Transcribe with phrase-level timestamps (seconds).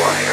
[0.00, 0.29] Hardwired.